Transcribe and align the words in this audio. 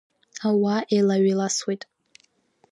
Ауаа 0.47 0.79
еилаҩ-еиласуеит. 0.93 1.81